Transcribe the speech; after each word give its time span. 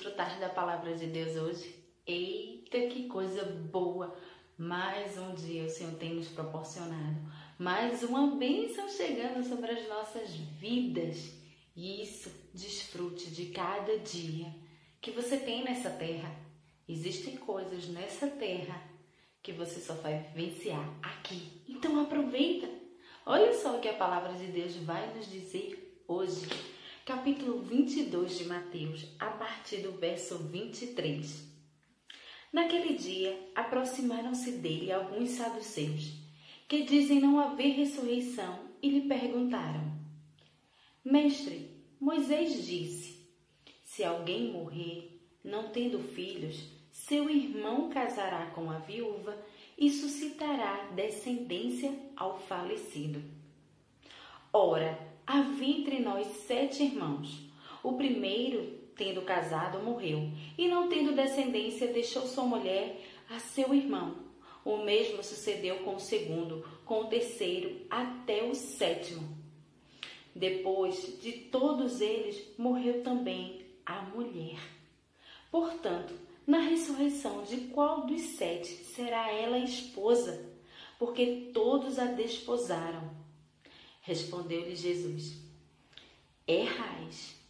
desfrutar 0.00 0.40
da 0.40 0.48
palavra 0.48 0.94
de 0.94 1.06
Deus 1.06 1.36
hoje? 1.36 1.74
Eita, 2.06 2.86
que 2.86 3.06
coisa 3.06 3.44
boa! 3.44 4.16
Mais 4.56 5.18
um 5.18 5.34
dia 5.34 5.64
o 5.64 5.68
Senhor 5.68 5.92
tem 5.96 6.14
nos 6.14 6.28
proporcionado, 6.28 7.20
mais 7.58 8.02
uma 8.02 8.34
bênção 8.34 8.88
chegando 8.88 9.46
sobre 9.46 9.70
as 9.70 9.86
nossas 9.88 10.30
vidas. 10.30 11.34
E 11.76 12.02
isso, 12.02 12.30
desfrute 12.54 13.30
de 13.30 13.46
cada 13.50 13.98
dia 13.98 14.46
que 15.02 15.10
você 15.10 15.36
tem 15.36 15.64
nessa 15.64 15.90
terra. 15.90 16.34
Existem 16.88 17.36
coisas 17.36 17.86
nessa 17.88 18.26
terra 18.26 18.82
que 19.42 19.52
você 19.52 19.80
só 19.80 19.92
vai 19.94 20.30
vivenciar 20.34 20.98
aqui. 21.02 21.62
Então 21.68 22.00
aproveita. 22.00 22.70
Olha 23.26 23.52
só 23.52 23.76
o 23.76 23.80
que 23.80 23.88
a 23.88 23.94
palavra 23.94 24.32
de 24.32 24.46
Deus 24.46 24.76
vai 24.76 25.14
nos 25.14 25.30
dizer 25.30 26.02
hoje 26.08 26.48
capítulo 27.10 27.58
22 27.62 28.38
de 28.38 28.44
Mateus, 28.44 29.04
a 29.18 29.30
partir 29.30 29.78
do 29.78 29.90
verso 29.90 30.38
23. 30.38 31.44
Naquele 32.52 32.94
dia, 32.94 33.50
aproximaram-se 33.52 34.52
dele 34.52 34.92
alguns 34.92 35.30
saduceus, 35.30 36.12
que 36.68 36.84
dizem 36.84 37.18
não 37.18 37.40
haver 37.40 37.74
ressurreição, 37.74 38.60
e 38.80 38.88
lhe 38.88 39.08
perguntaram: 39.08 39.92
Mestre, 41.04 41.84
Moisés 41.98 42.64
disse: 42.64 43.28
Se 43.82 44.04
alguém 44.04 44.52
morrer, 44.52 45.20
não 45.42 45.70
tendo 45.70 45.98
filhos, 45.98 46.64
seu 46.92 47.28
irmão 47.28 47.88
casará 47.88 48.52
com 48.54 48.70
a 48.70 48.78
viúva 48.78 49.36
e 49.76 49.90
suscitará 49.90 50.92
descendência 50.94 51.92
ao 52.16 52.38
falecido. 52.38 53.20
Ora, 54.52 55.09
Havia 55.26 55.78
entre 55.78 56.00
nós 56.00 56.26
sete 56.46 56.82
irmãos. 56.82 57.50
O 57.82 57.94
primeiro, 57.94 58.78
tendo 58.96 59.22
casado, 59.22 59.82
morreu, 59.82 60.30
e 60.58 60.68
não 60.68 60.88
tendo 60.88 61.14
descendência, 61.14 61.92
deixou 61.92 62.26
sua 62.26 62.44
mulher 62.44 63.00
a 63.28 63.38
seu 63.38 63.72
irmão. 63.74 64.16
O 64.64 64.78
mesmo 64.78 65.22
sucedeu 65.22 65.78
com 65.78 65.94
o 65.94 66.00
segundo, 66.00 66.64
com 66.84 67.00
o 67.00 67.06
terceiro, 67.06 67.80
até 67.88 68.42
o 68.44 68.54
sétimo. 68.54 69.26
Depois 70.34 71.18
de 71.20 71.32
todos 71.32 72.00
eles, 72.00 72.42
morreu 72.58 73.02
também 73.02 73.64
a 73.86 74.02
mulher. 74.02 74.58
Portanto, 75.50 76.14
na 76.46 76.58
ressurreição, 76.58 77.42
de 77.42 77.56
qual 77.68 78.06
dos 78.06 78.20
sete 78.20 78.68
será 78.68 79.30
ela 79.32 79.58
esposa? 79.58 80.48
Porque 80.98 81.50
todos 81.52 81.98
a 81.98 82.04
desposaram. 82.04 83.10
Respondeu-lhe 84.00 84.74
Jesus: 84.74 85.36
Errais 86.46 87.40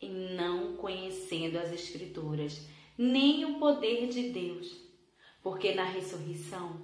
em 0.00 0.34
não 0.34 0.76
conhecendo 0.76 1.58
as 1.58 1.72
Escrituras, 1.72 2.66
nem 2.96 3.44
o 3.44 3.58
poder 3.58 4.08
de 4.08 4.30
Deus, 4.30 4.76
porque 5.42 5.74
na 5.74 5.84
ressurreição 5.84 6.80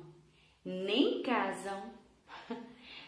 nem 0.64 1.22
casam, 1.22 1.92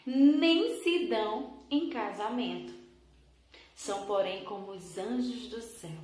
nem 0.06 0.83
se 0.83 1.06
dão 1.06 1.61
em 1.70 1.91
casamento. 1.91 2.72
São, 3.74 4.06
porém, 4.06 4.44
como 4.44 4.72
os 4.72 4.98
anjos 4.98 5.48
do 5.48 5.61
céu. 5.61 6.00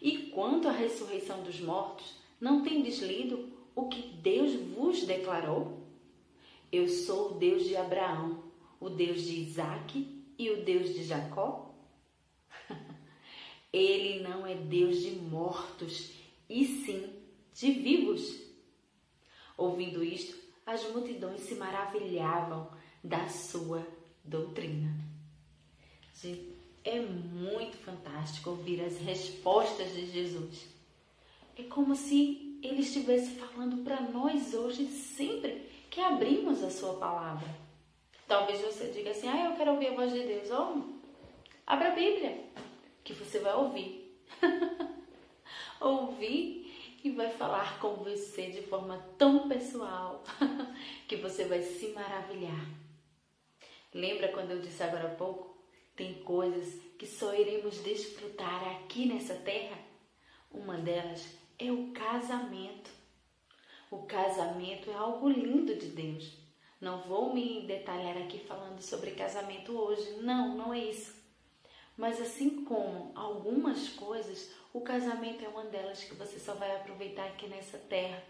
E 0.00 0.30
quanto 0.30 0.68
à 0.68 0.72
ressurreição 0.72 1.42
dos 1.42 1.60
mortos, 1.60 2.14
não 2.40 2.62
tendes 2.62 3.00
lido 3.00 3.52
o 3.74 3.88
que 3.88 4.02
Deus 4.16 4.54
vos 4.54 5.04
declarou? 5.04 5.80
Eu 6.70 6.88
sou 6.88 7.32
o 7.32 7.34
Deus 7.34 7.64
de 7.64 7.76
Abraão, 7.76 8.42
o 8.84 8.90
Deus 8.90 9.22
de 9.22 9.40
Isaac 9.40 10.24
e 10.38 10.50
o 10.50 10.64
Deus 10.64 10.92
de 10.94 11.04
Jacó? 11.04 11.74
Ele 13.72 14.22
não 14.22 14.46
é 14.46 14.54
Deus 14.54 15.00
de 15.00 15.12
mortos, 15.12 16.12
e 16.48 16.64
sim 16.64 17.12
de 17.54 17.70
vivos. 17.72 18.42
Ouvindo 19.56 20.04
isto, 20.04 20.36
as 20.66 20.82
multidões 20.90 21.40
se 21.40 21.54
maravilhavam 21.54 22.70
da 23.02 23.28
sua 23.28 23.86
doutrina. 24.22 24.94
Gente, 26.14 26.52
é 26.84 27.00
muito 27.00 27.76
fantástico 27.78 28.50
ouvir 28.50 28.82
as 28.82 28.98
respostas 28.98 29.92
de 29.94 30.06
Jesus. 30.10 30.66
É 31.56 31.62
como 31.62 31.94
se 31.96 32.58
ele 32.62 32.80
estivesse 32.80 33.30
falando 33.36 33.82
para 33.84 34.00
nós 34.00 34.52
hoje, 34.54 34.86
sempre 34.86 35.70
que 35.90 36.00
abrimos 36.00 36.62
a 36.62 36.70
sua 36.70 36.94
palavra. 36.94 37.63
Talvez 38.26 38.60
você 38.60 38.88
diga 38.88 39.10
assim: 39.10 39.28
ah, 39.28 39.50
eu 39.50 39.56
quero 39.56 39.72
ouvir 39.72 39.88
a 39.88 39.94
voz 39.94 40.12
de 40.12 40.20
Deus. 40.20 40.50
Oh, 40.50 40.82
abra 41.66 41.88
a 41.88 41.94
Bíblia, 41.94 42.44
que 43.02 43.12
você 43.12 43.38
vai 43.38 43.54
ouvir. 43.54 44.18
ouvir 45.80 46.98
e 47.04 47.10
vai 47.10 47.30
falar 47.30 47.78
com 47.78 47.96
você 47.96 48.50
de 48.50 48.62
forma 48.62 48.98
tão 49.18 49.48
pessoal 49.48 50.24
que 51.06 51.16
você 51.16 51.44
vai 51.44 51.62
se 51.62 51.88
maravilhar. 51.88 52.66
Lembra 53.92 54.28
quando 54.28 54.52
eu 54.52 54.60
disse 54.60 54.82
agora 54.82 55.12
há 55.12 55.14
pouco? 55.14 55.54
Tem 55.94 56.14
coisas 56.22 56.80
que 56.98 57.06
só 57.06 57.34
iremos 57.34 57.78
desfrutar 57.82 58.68
aqui 58.76 59.06
nessa 59.06 59.34
terra. 59.34 59.78
Uma 60.50 60.78
delas 60.78 61.26
é 61.58 61.70
o 61.70 61.92
casamento. 61.92 62.90
O 63.90 64.04
casamento 64.04 64.90
é 64.90 64.94
algo 64.94 65.28
lindo 65.28 65.76
de 65.76 65.86
Deus. 65.86 66.43
Não 66.84 67.00
vou 67.00 67.32
me 67.32 67.62
detalhar 67.62 68.14
aqui 68.18 68.38
falando 68.40 68.82
sobre 68.82 69.12
casamento 69.12 69.72
hoje. 69.72 70.18
Não, 70.20 70.54
não 70.54 70.74
é 70.74 70.80
isso. 70.80 71.14
Mas 71.96 72.20
assim 72.20 72.62
como 72.62 73.10
algumas 73.14 73.88
coisas, 73.88 74.50
o 74.70 74.82
casamento 74.82 75.42
é 75.42 75.48
uma 75.48 75.64
delas 75.64 76.04
que 76.04 76.14
você 76.14 76.38
só 76.38 76.52
vai 76.52 76.76
aproveitar 76.76 77.24
aqui 77.24 77.46
nessa 77.46 77.78
terra. 77.78 78.22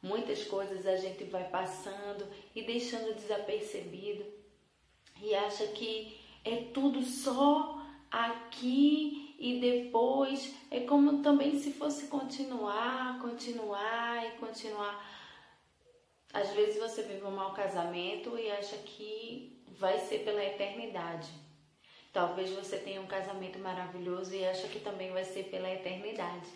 Muitas 0.00 0.44
coisas 0.44 0.86
a 0.86 0.94
gente 0.98 1.24
vai 1.24 1.48
passando 1.48 2.28
e 2.54 2.62
deixando 2.62 3.12
desapercebido 3.16 4.24
e 5.20 5.34
acha 5.34 5.66
que 5.66 6.16
é 6.44 6.58
tudo 6.72 7.02
só 7.02 7.84
aqui 8.08 9.34
e 9.36 9.58
depois 9.58 10.54
é 10.70 10.78
como 10.82 11.22
também 11.22 11.58
se 11.58 11.72
fosse 11.72 12.06
continuar, 12.06 13.18
continuar 13.20 14.24
e 14.28 14.38
continuar. 14.38 15.18
Às 16.32 16.50
vezes 16.50 16.78
você 16.78 17.02
vive 17.02 17.24
um 17.24 17.30
mau 17.30 17.52
casamento 17.52 18.38
e 18.38 18.50
acha 18.50 18.76
que 18.78 19.62
vai 19.66 19.98
ser 19.98 20.20
pela 20.20 20.44
eternidade. 20.44 21.28
Talvez 22.12 22.50
você 22.50 22.78
tenha 22.78 23.00
um 23.00 23.06
casamento 23.06 23.58
maravilhoso 23.58 24.34
e 24.34 24.44
acha 24.44 24.68
que 24.68 24.80
também 24.80 25.10
vai 25.12 25.24
ser 25.24 25.44
pela 25.44 25.70
eternidade. 25.70 26.48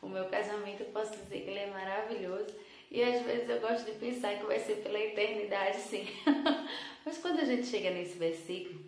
O 0.00 0.08
meu 0.08 0.26
casamento 0.26 0.82
eu 0.82 0.90
posso 0.90 1.12
dizer 1.12 1.42
que 1.42 1.50
ele 1.50 1.58
é 1.58 1.70
maravilhoso 1.70 2.54
e 2.90 3.02
às 3.02 3.22
vezes 3.22 3.48
eu 3.48 3.60
gosto 3.60 3.84
de 3.84 3.98
pensar 3.98 4.38
que 4.38 4.46
vai 4.46 4.58
ser 4.58 4.76
pela 4.76 4.98
eternidade, 4.98 5.78
sim. 5.78 6.06
Mas 7.04 7.18
quando 7.18 7.40
a 7.40 7.44
gente 7.44 7.66
chega 7.66 7.90
nesse 7.90 8.18
versículo, 8.18 8.80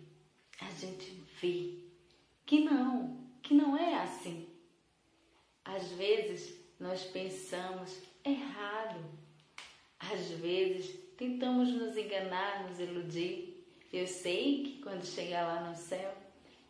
a 0.59 0.69
gente 0.71 1.11
vê 1.41 1.79
que 2.45 2.63
não, 2.63 3.27
que 3.41 3.53
não 3.53 3.77
é 3.77 3.95
assim. 3.95 4.49
Às 5.63 5.91
vezes 5.91 6.53
nós 6.79 7.03
pensamos 7.03 8.01
errado. 8.25 8.99
Às 10.11 10.27
vezes 10.31 10.99
tentamos 11.17 11.69
nos 11.69 11.95
enganar, 11.95 12.67
nos 12.67 12.79
iludir. 12.79 13.65
Eu 13.91 14.07
sei 14.07 14.63
que 14.63 14.81
quando 14.81 15.05
chegar 15.05 15.45
lá 15.45 15.69
no 15.69 15.75
céu, 15.75 16.13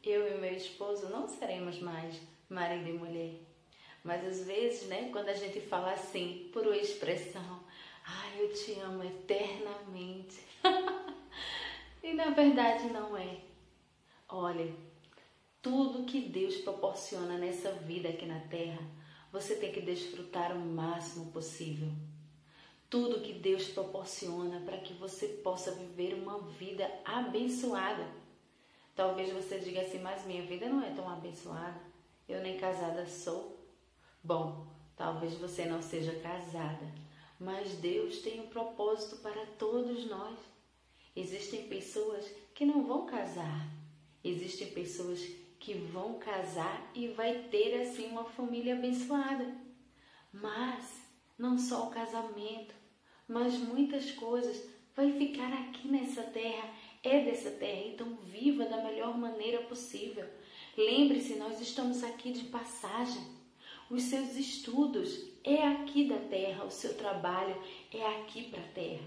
eu 0.03 0.35
e 0.35 0.39
meu 0.39 0.53
esposo 0.53 1.09
não 1.09 1.27
seremos 1.27 1.79
mais 1.79 2.21
marido 2.49 2.89
e 2.89 2.93
mulher. 2.93 3.35
Mas 4.03 4.25
às 4.25 4.45
vezes, 4.45 4.87
né, 4.87 5.09
quando 5.11 5.29
a 5.29 5.33
gente 5.33 5.61
fala 5.61 5.93
assim, 5.93 6.49
por 6.51 6.67
uma 6.67 6.75
expressão, 6.75 7.63
ai, 8.05 8.41
eu 8.41 8.53
te 8.53 8.73
amo 8.81 9.03
eternamente. 9.03 10.41
e 12.03 12.13
na 12.13 12.31
verdade 12.31 12.87
não 12.89 13.17
é. 13.17 13.37
Olha, 14.27 14.73
tudo 15.61 16.05
que 16.05 16.19
Deus 16.19 16.57
proporciona 16.57 17.37
nessa 17.37 17.71
vida 17.71 18.09
aqui 18.09 18.25
na 18.25 18.41
terra, 18.41 18.81
você 19.31 19.55
tem 19.55 19.71
que 19.71 19.81
desfrutar 19.81 20.51
o 20.51 20.59
máximo 20.59 21.31
possível 21.31 21.89
tudo 22.93 23.21
que 23.21 23.33
Deus 23.33 23.69
proporciona 23.69 24.59
para 24.59 24.77
que 24.77 24.93
você 24.93 25.27
possa 25.27 25.71
viver 25.71 26.13
uma 26.13 26.37
vida 26.41 26.87
abençoada. 27.03 28.07
Talvez 28.95 29.33
você 29.33 29.57
diga 29.57 29.81
assim, 29.81 29.97
mas 29.97 30.23
minha 30.27 30.43
vida 30.43 30.69
não 30.69 30.79
é 30.79 30.91
tão 30.91 31.09
abençoada, 31.09 31.81
eu 32.29 32.39
nem 32.41 32.55
casada 32.55 33.07
sou. 33.07 33.67
Bom, 34.23 34.67
talvez 34.95 35.33
você 35.33 35.65
não 35.65 35.81
seja 35.81 36.13
casada, 36.19 36.85
mas 37.39 37.71
Deus 37.77 38.19
tem 38.19 38.39
um 38.41 38.45
propósito 38.45 39.15
para 39.23 39.43
todos 39.57 40.05
nós. 40.05 40.37
Existem 41.15 41.67
pessoas 41.67 42.27
que 42.53 42.63
não 42.63 42.85
vão 42.85 43.07
casar, 43.07 43.71
existem 44.23 44.69
pessoas 44.69 45.19
que 45.59 45.73
vão 45.73 46.19
casar 46.19 46.91
e 46.93 47.07
vai 47.07 47.45
ter 47.49 47.81
assim 47.81 48.11
uma 48.11 48.25
família 48.25 48.75
abençoada. 48.75 49.51
Mas 50.31 51.01
não 51.39 51.57
só 51.57 51.87
o 51.87 51.89
casamento, 51.89 52.82
mas 53.33 53.55
muitas 53.55 54.11
coisas 54.11 54.63
vai 54.95 55.11
ficar 55.11 55.51
aqui 55.51 55.87
nessa 55.87 56.21
terra, 56.21 56.69
é 57.01 57.25
dessa 57.25 57.49
terra, 57.49 57.87
então 57.87 58.15
viva 58.23 58.65
da 58.65 58.83
melhor 58.83 59.17
maneira 59.17 59.63
possível. 59.63 60.25
Lembre-se, 60.77 61.35
nós 61.35 61.59
estamos 61.59 62.03
aqui 62.03 62.31
de 62.31 62.43
passagem. 62.45 63.23
Os 63.89 64.03
seus 64.03 64.35
estudos 64.35 65.25
é 65.43 65.67
aqui 65.67 66.07
da 66.07 66.17
terra, 66.17 66.63
o 66.63 66.71
seu 66.71 66.93
trabalho 66.93 67.59
é 67.91 68.05
aqui 68.19 68.43
para 68.43 68.61
a 68.61 68.73
terra. 68.73 69.03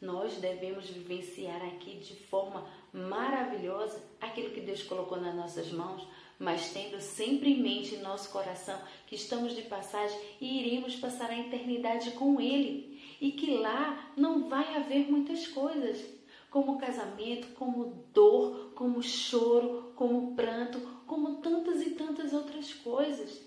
Nós 0.00 0.36
devemos 0.36 0.88
vivenciar 0.88 1.62
aqui 1.62 1.96
de 1.96 2.14
forma 2.14 2.66
maravilhosa 2.92 4.02
aquilo 4.20 4.50
que 4.50 4.60
Deus 4.60 4.82
colocou 4.82 5.20
nas 5.20 5.34
nossas 5.34 5.72
mãos, 5.72 6.06
mas 6.38 6.72
tendo 6.72 7.00
sempre 7.00 7.52
em 7.52 7.62
mente 7.62 7.94
em 7.94 8.02
nosso 8.02 8.30
coração 8.30 8.78
que 9.06 9.14
estamos 9.14 9.54
de 9.54 9.62
passagem 9.62 10.18
e 10.40 10.60
iremos 10.60 10.96
passar 10.96 11.30
a 11.30 11.38
eternidade 11.38 12.12
com 12.12 12.40
Ele 12.40 12.89
e 13.20 13.32
que 13.32 13.58
lá 13.58 14.12
não 14.16 14.48
vai 14.48 14.74
haver 14.74 15.10
muitas 15.10 15.46
coisas, 15.46 16.02
como 16.50 16.78
casamento, 16.78 17.48
como 17.54 18.08
dor, 18.12 18.72
como 18.74 19.02
choro, 19.02 19.92
como 19.94 20.34
pranto, 20.34 20.80
como 21.06 21.36
tantas 21.36 21.82
e 21.82 21.90
tantas 21.90 22.32
outras 22.32 22.72
coisas. 22.72 23.40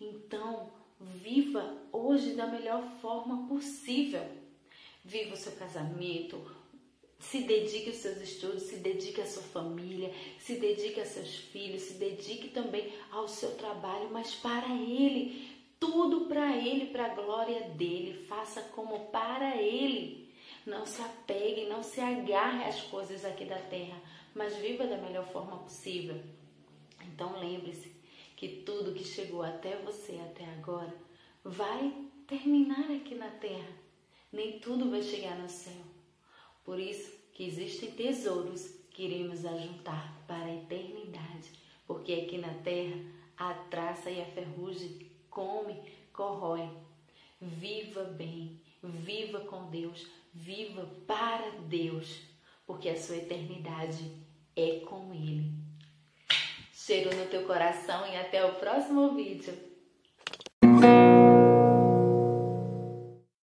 Então, 0.00 0.72
viva 1.00 1.82
hoje 1.92 2.34
da 2.34 2.46
melhor 2.46 2.82
forma 3.00 3.46
possível. 3.46 4.26
Viva 5.04 5.34
o 5.34 5.36
seu 5.36 5.52
casamento, 5.52 6.42
se 7.18 7.40
dedique 7.40 7.88
aos 7.88 7.98
seus 7.98 8.18
estudos, 8.20 8.64
se 8.64 8.76
dedique 8.76 9.20
à 9.20 9.26
sua 9.26 9.42
família, 9.42 10.12
se 10.38 10.56
dedique 10.56 11.00
a 11.00 11.06
seus 11.06 11.34
filhos, 11.36 11.82
se 11.82 11.94
dedique 11.94 12.48
também 12.48 12.92
ao 13.10 13.28
seu 13.28 13.54
trabalho, 13.56 14.10
mas 14.10 14.34
para 14.34 14.68
Ele, 14.74 15.53
tudo 15.84 16.22
para 16.22 16.56
Ele, 16.56 16.86
para 16.86 17.06
a 17.06 17.14
glória 17.14 17.68
dele. 17.70 18.24
Faça 18.26 18.62
como 18.74 19.06
para 19.06 19.56
Ele. 19.56 20.32
Não 20.64 20.86
se 20.86 21.02
apegue, 21.02 21.66
não 21.66 21.82
se 21.82 22.00
agarre 22.00 22.64
às 22.64 22.80
coisas 22.82 23.22
aqui 23.24 23.44
da 23.44 23.58
terra, 23.58 24.00
mas 24.34 24.56
viva 24.56 24.86
da 24.86 24.96
melhor 24.96 25.26
forma 25.26 25.58
possível. 25.58 26.18
Então 27.02 27.38
lembre-se 27.38 27.94
que 28.34 28.62
tudo 28.62 28.94
que 28.94 29.04
chegou 29.04 29.42
até 29.42 29.76
você 29.76 30.18
até 30.24 30.46
agora 30.52 30.94
vai 31.44 31.92
terminar 32.26 32.90
aqui 32.90 33.14
na 33.14 33.28
terra. 33.28 33.68
Nem 34.32 34.58
tudo 34.58 34.90
vai 34.90 35.02
chegar 35.02 35.36
no 35.36 35.48
céu. 35.48 35.84
Por 36.64 36.80
isso 36.80 37.12
que 37.32 37.44
existem 37.44 37.90
tesouros 37.90 38.66
que 38.90 39.02
iremos 39.02 39.44
ajuntar 39.44 40.24
para 40.26 40.46
a 40.46 40.54
eternidade, 40.54 41.50
porque 41.86 42.14
aqui 42.14 42.38
na 42.38 42.54
terra 42.54 42.98
a 43.36 43.52
traça 43.52 44.10
e 44.10 44.22
a 44.22 44.26
ferrugem 44.26 45.13
come, 45.34 45.82
corrói. 46.12 46.70
Viva 47.40 48.04
bem, 48.04 48.62
viva 48.82 49.40
com 49.40 49.68
Deus, 49.68 50.06
viva 50.32 50.88
para 51.06 51.50
Deus, 51.66 52.22
porque 52.66 52.88
a 52.88 52.96
sua 52.96 53.16
eternidade 53.16 54.16
é 54.56 54.80
com 54.80 55.12
Ele. 55.12 55.52
Cheiro 56.72 57.14
no 57.14 57.26
teu 57.26 57.44
coração 57.46 58.06
e 58.06 58.16
até 58.16 58.44
o 58.44 58.54
próximo 58.54 59.14
vídeo. 59.14 59.73